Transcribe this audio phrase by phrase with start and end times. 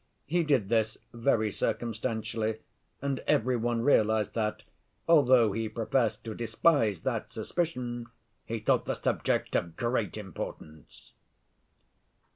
[0.25, 2.57] He did this very circumstantially,
[3.03, 4.63] and every one realized that,
[5.07, 8.07] although he professed to despise that suspicion,
[8.43, 11.13] he thought the subject of great importance.